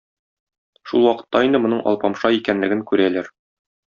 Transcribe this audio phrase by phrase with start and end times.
[0.91, 3.31] Шул вакытта инде моның Алпамша икәнлеген күрәләр.